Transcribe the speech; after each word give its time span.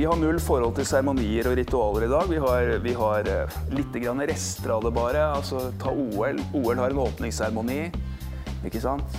vi 0.00 0.06
har 0.06 0.16
null 0.16 0.38
forhold 0.40 0.78
til 0.78 0.86
seremonier 0.88 1.44
og 1.50 1.58
ritualer 1.58 2.06
i 2.06 2.08
dag. 2.08 2.28
Vi 2.30 2.38
har, 2.40 2.70
vi 2.80 2.92
har 2.96 3.26
eh, 3.28 3.56
litt 3.76 3.98
rester 4.30 4.72
av 4.72 4.86
det 4.86 4.92
bare. 4.96 5.26
Altså, 5.36 5.72
ta 5.76 5.92
OL. 5.92 6.40
OL 6.56 6.80
har 6.80 6.94
en 6.94 7.02
åpningsseremoni, 7.02 7.90
ikke 8.64 8.80
sant? 8.80 9.18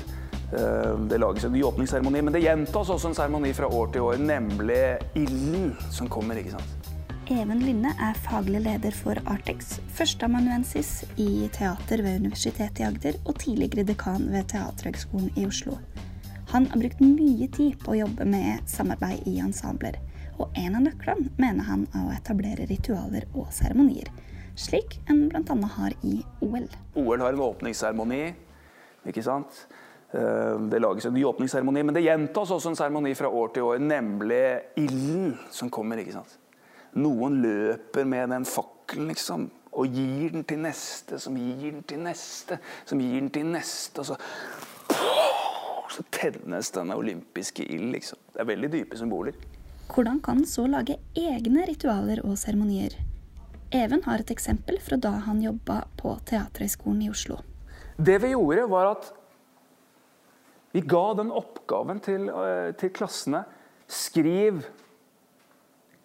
Eh, 0.49 0.97
Det 1.05 1.19
lages 1.21 1.45
en 1.45 1.53
ny 1.53 1.61
åpningsseremoni, 1.61 2.23
men 2.25 2.33
det 2.33 2.41
gjentas 2.41 2.89
også 2.89 3.11
en 3.11 3.13
seremoni 3.13 3.53
fra 3.53 3.69
år 3.69 3.93
til 3.93 4.01
år, 4.01 4.17
nemlig 4.17 4.97
ilden 5.13 5.75
som 5.93 6.09
kommer, 6.09 6.41
ikke 6.41 6.57
sant? 6.57 6.91
Even 7.29 7.61
Lynne 7.61 7.93
er 8.01 8.17
faglig 8.25 8.65
leder 8.65 8.97
for 9.03 9.21
Artex, 9.29 9.77
førsteamanuensis 9.93 11.03
i 11.21 11.45
teater 11.53 12.01
ved 12.01 12.23
Universitetet 12.25 12.81
i 12.81 12.89
Agder 12.89 13.21
og 13.27 13.37
tidligere 13.37 13.85
dekan 13.85 14.31
ved 14.33 14.49
Teaterhøgskolen 14.49 15.29
i 15.37 15.45
Oslo. 15.45 15.77
Han 16.55 16.65
har 16.73 16.81
brukt 16.81 17.05
mye 17.05 17.53
tid 17.53 17.77
på 17.85 17.93
å 17.93 18.01
jobbe 18.01 18.25
med 18.25 18.65
samarbeid 18.65 19.29
i 19.29 19.37
ensembler, 19.45 20.01
og 20.41 20.57
en 20.57 20.75
av 20.79 20.85
nøklene 20.85 21.31
mener 21.37 21.67
han 21.67 21.85
er 21.93 22.07
å 22.07 22.13
etablere 22.15 22.65
ritualer 22.69 23.27
og 23.37 23.51
seremonier, 23.53 24.09
slik 24.57 24.97
en 25.09 25.27
bl.a. 25.29 25.55
har 25.77 25.95
i 26.07 26.17
OL. 26.41 26.65
OL 26.97 27.23
har 27.23 27.35
en 27.35 27.45
åpningsseremoni, 27.45 28.23
ikke 29.07 29.23
sant? 29.25 29.65
Eh, 30.11 30.57
Det 30.71 30.81
lages 30.81 31.05
en 31.07 31.13
ny 31.15 31.23
åpningsseremoni, 31.29 31.83
men 31.85 31.95
det 31.95 32.05
gjentas 32.07 32.51
også 32.51 32.73
en 32.73 32.79
seremoni 32.79 33.13
fra 33.15 33.29
år 33.29 33.53
til 33.53 33.69
år, 33.69 33.79
nemlig 33.79 34.43
ilden 34.81 35.37
som 35.53 35.69
kommer, 35.69 36.01
ikke 36.01 36.17
sant? 36.17 36.37
Noen 36.97 37.39
løper 37.43 38.05
med 38.05 38.33
den 38.33 38.45
fakkelen, 38.45 39.07
liksom, 39.13 39.47
og 39.71 39.87
gir 39.95 40.33
den 40.33 40.43
til 40.43 40.59
neste, 40.65 41.19
som 41.21 41.37
gir 41.39 41.71
den 41.71 41.85
til 41.87 42.01
neste, 42.03 42.57
som 42.83 42.99
gir 42.99 43.21
den 43.21 43.29
til 43.31 43.47
neste, 43.53 44.01
og 44.03 44.09
så 44.11 44.19
så 45.91 46.03
tennes 46.07 46.69
denne 46.71 46.95
olympiske 46.95 47.65
ild, 47.67 47.89
liksom. 47.91 48.19
Det 48.31 48.39
er 48.39 48.47
veldig 48.47 48.69
dype 48.71 48.95
symboler. 48.95 49.35
Hvordan 49.91 50.21
kan 50.23 50.45
så 50.47 50.63
lage 50.71 50.95
egne 51.19 51.65
ritualer 51.67 52.21
og 52.23 52.37
seremonier? 52.39 52.93
Even 53.75 54.03
har 54.05 54.21
et 54.21 54.31
eksempel 54.31 54.77
fra 54.79 54.95
da 54.95 55.11
han 55.25 55.41
jobba 55.43 55.81
på 55.99 56.13
Teaterhøgskolen 56.29 57.01
i 57.03 57.09
Oslo. 57.11 57.41
Det 57.99 58.15
vi 58.23 58.31
gjorde, 58.31 58.69
var 58.71 58.91
at 58.93 59.09
vi 60.71 60.83
ga 60.87 61.03
den 61.19 61.33
oppgaven 61.35 61.99
til, 61.99 62.29
eh, 62.29 62.71
til 62.79 62.89
klassene. 62.95 63.43
Skriv 63.87 64.63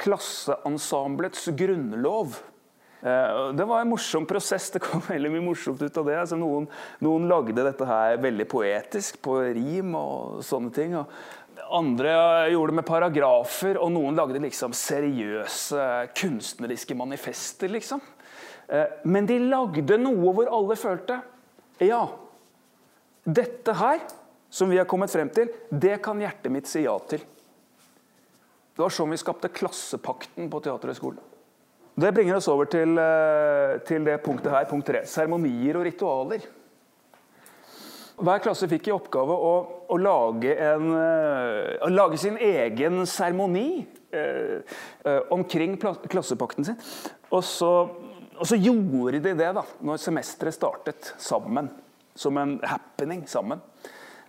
klasseensemblets 0.03 1.47
grunnlov. 1.55 2.43
Eh, 3.03 3.53
Det 3.55 3.65
var 3.65 3.81
en 3.81 3.89
morsom 3.89 4.27
prosess. 4.27 4.71
Det 4.71 4.83
kom 4.83 5.01
veldig 5.01 5.31
mye 5.31 5.47
morsomt 5.47 5.83
ut 5.83 5.97
av 5.97 6.07
det. 6.07 6.19
Altså 6.19 6.37
noen, 6.37 6.67
noen 7.01 7.29
lagde 7.29 7.55
dette 7.55 7.87
her 7.87 8.17
veldig 8.19 8.49
poetisk, 8.49 9.23
på 9.23 9.55
rim 9.55 9.95
og 9.95 10.43
sånne 10.43 10.73
ting. 10.75 10.97
Og 10.97 11.07
andre 11.71 12.13
gjorde 12.53 12.73
det 12.73 12.77
med 12.81 12.87
paragrafer, 12.87 13.79
og 13.81 13.91
noen 13.95 14.17
lagde 14.19 14.41
liksom 14.43 14.75
seriøse 14.77 15.87
kunstneriske 16.17 16.97
manifester, 16.99 17.71
liksom. 17.73 18.01
Eh, 18.69 18.87
Men 19.05 19.27
de 19.27 19.39
lagde 19.39 19.99
noe 19.99 20.33
hvor 20.35 20.51
alle 20.51 20.77
følte 20.77 21.21
Ja, 21.81 22.07
dette 23.27 23.75
her, 23.75 24.01
som 24.51 24.71
vi 24.71 24.79
har 24.79 24.87
kommet 24.89 25.11
frem 25.11 25.29
til, 25.29 25.51
det 25.71 25.99
kan 26.03 26.21
hjertet 26.23 26.53
mitt 26.53 26.67
si 26.71 26.85
ja 26.85 26.95
til. 27.11 27.21
Det 28.77 28.81
var 28.85 28.93
sånn 28.93 29.11
vi 29.11 29.19
skapte 29.21 29.51
klassepakten 29.53 30.49
på 30.53 30.61
Teaterhøgskolen. 30.63 31.21
Det 31.97 32.13
bringer 32.13 32.37
oss 32.37 32.49
over 32.53 32.69
til, 32.69 32.99
eh, 32.99 33.79
til 33.89 34.05
det 34.05 34.23
punktet 34.23 34.53
her, 34.53 34.65
punkt 34.69 34.87
tre. 34.87 35.01
Seremonier 35.05 35.77
og 35.77 35.85
ritualer. 35.85 36.41
Hver 38.17 38.41
klasse 38.41 38.69
fikk 38.71 38.89
i 38.89 38.95
oppgave 38.95 39.35
å, 39.35 39.53
å, 39.93 39.97
lage, 40.01 40.55
en, 40.57 40.87
eh, 40.97 41.75
å 41.85 41.91
lage 41.93 42.17
sin 42.21 42.39
egen 42.41 43.03
seremoni 43.05 43.85
eh, 44.09 44.63
eh, 45.05 45.19
omkring 45.35 45.77
klassepakten 45.77 46.65
sin. 46.65 46.79
Og 47.29 47.45
så, 47.45 47.73
og 48.39 48.49
så 48.49 48.57
gjorde 48.57 49.21
de 49.21 49.35
det 49.37 49.51
da, 49.59 49.65
når 49.85 50.01
semesteret 50.01 50.57
startet 50.57 51.13
sammen. 51.21 51.69
Som 52.17 52.39
en 52.41 52.57
happening 52.65 53.27
sammen. 53.29 53.61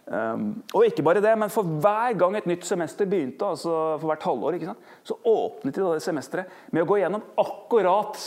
Um, 0.07 0.61
og 0.75 0.85
ikke 0.88 1.03
bare 1.03 1.22
det, 1.23 1.34
men 1.40 1.51
for 1.51 1.67
hver 1.84 2.13
gang 2.19 2.35
et 2.35 2.45
nytt 2.47 2.63
semester 2.67 3.07
begynte, 3.07 3.47
altså 3.47 3.72
for 4.00 4.07
hvert 4.07 4.23
halvår, 4.23 4.57
sant, 4.63 4.91
så 5.07 5.17
åpnet 5.28 5.75
de 5.75 5.84
da 5.84 5.95
det 5.95 6.03
semesteret 6.03 6.61
med 6.72 6.84
å 6.84 6.88
gå 6.88 7.00
gjennom 7.01 7.25
akkurat 7.44 8.19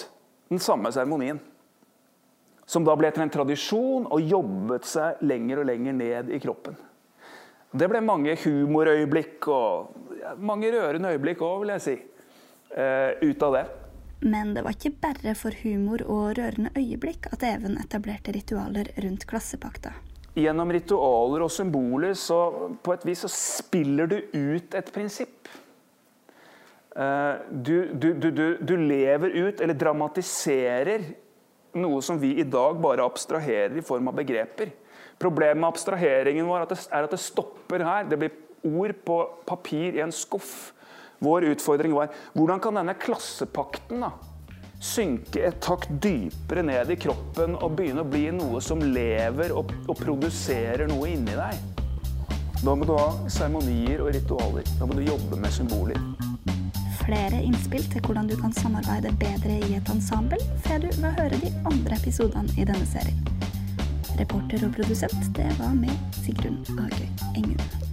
den 0.52 0.60
samme 0.60 0.92
seremonien. 0.92 1.40
Som 2.70 2.84
da 2.86 2.94
ble 2.98 3.10
til 3.10 3.24
en 3.24 3.32
tradisjon 3.34 4.06
og 4.06 4.22
jobbet 4.22 4.86
seg 4.86 5.22
lenger 5.26 5.62
og 5.62 5.66
lenger 5.72 5.96
ned 5.96 6.30
i 6.30 6.38
kroppen. 6.42 6.76
Det 7.70 7.86
ble 7.90 8.00
mange 8.02 8.36
humorøyeblikk 8.44 9.46
og 9.50 10.14
ja, 10.20 10.34
mange 10.38 10.70
rørende 10.74 11.10
øyeblikk 11.14 11.42
òg, 11.46 11.60
vil 11.64 11.72
jeg 11.76 11.82
si, 11.84 11.94
eh, 12.76 13.18
ut 13.22 13.42
av 13.46 13.56
det. 13.56 13.64
Men 14.20 14.50
det 14.54 14.62
var 14.66 14.74
ikke 14.76 14.92
bare 15.00 15.34
for 15.38 15.54
humor 15.62 16.02
og 16.04 16.34
rørende 16.38 16.70
øyeblikk 16.76 17.30
at 17.32 17.42
Even 17.46 17.78
etablerte 17.80 18.34
ritualer 18.36 18.90
rundt 19.02 19.26
klassepakta. 19.30 19.94
Gjennom 20.36 20.70
ritualer 20.70 21.42
og 21.46 21.50
symboler 21.50 22.12
så 22.18 22.40
på 22.84 22.92
et 22.94 23.06
vis 23.08 23.24
så 23.24 23.30
spiller 23.32 24.10
du 24.10 24.18
ut 24.34 24.76
et 24.78 24.92
prinsipp. 24.94 25.48
Eh, 26.94 27.34
Du, 27.50 27.74
du, 27.94 28.12
du, 28.14 28.30
du, 28.30 28.46
du 28.60 28.76
lever 28.76 29.30
ut, 29.46 29.60
eller 29.60 29.74
dramatiserer, 29.74 31.06
noe 31.78 32.02
som 32.02 32.18
vi 32.20 32.34
i 32.40 32.46
dag 32.46 32.78
bare 32.82 33.04
abstraherer 33.06 33.76
i 33.78 33.84
form 33.84 34.10
av 34.10 34.18
begreper. 34.18 34.72
Problemet 35.20 35.60
med 35.60 35.68
abstraheringen 35.68 36.48
vår 36.48 36.62
er 36.62 36.66
at 36.66 37.12
det, 37.12 37.16
er 37.18 37.20
stopper 37.20 37.84
her. 37.84 38.06
Det 38.08 38.18
blir 38.18 38.36
ord 38.64 38.94
på 39.04 39.18
papir 39.46 39.98
i 39.98 40.04
en 40.04 40.14
skuff. 40.14 40.72
Vår 41.20 41.50
utfordring 41.52 41.92
var 41.92 42.14
hvordan 42.32 42.62
kan 42.64 42.80
denne 42.80 42.96
klassepakten 42.96 44.00
da, 44.06 44.14
synke 44.80 45.42
et 45.44 45.60
takt 45.60 45.92
dypere 46.00 46.64
ned 46.64 46.94
i 46.94 46.96
kroppen 46.96 47.58
og 47.58 47.76
begynne 47.76 48.00
å 48.00 48.08
bli 48.08 48.30
noe 48.32 48.62
som 48.64 48.80
lever 48.80 49.52
og, 49.52 49.74
og 49.84 50.00
produserer 50.00 50.88
noe 50.88 51.12
inni 51.12 51.36
deg. 51.36 51.84
Da 52.60 52.72
må 52.76 52.88
du 52.88 52.96
ha 52.96 53.12
seremonier 53.28 54.00
og 54.04 54.12
ritualer. 54.16 54.66
Da 54.80 54.88
må 54.88 54.96
du 54.96 55.04
jobbe 55.04 55.36
med 55.40 55.52
symboler. 55.52 56.00
Flere 57.10 57.42
innspill 57.42 57.82
til 57.90 58.04
hvordan 58.06 58.28
du 58.30 58.36
kan 58.38 58.52
samarbeide 58.54 59.10
bedre 59.18 59.56
i 59.66 59.74
et 59.74 59.90
ensemble, 59.90 60.38
får 60.62 60.78
du 60.84 60.86
ved 60.92 61.08
å 61.08 61.12
høre 61.16 61.42
de 61.42 61.50
andre 61.72 61.98
episodene 61.98 62.54
i 62.54 62.68
denne 62.70 62.86
serien. 62.86 63.18
Reporter 64.20 64.68
og 64.68 64.78
produsent, 64.78 65.30
det 65.34 65.50
var 65.58 65.74
med 65.74 66.22
Sigrun 66.22 66.62
Agøy 66.78 67.08
Engum. 67.34 67.89